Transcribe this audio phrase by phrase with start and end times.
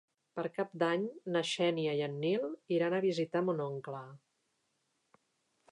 [0.37, 1.03] Per Cap d'Any
[1.35, 4.03] na Xènia i en Nil iran a visitar mon oncle.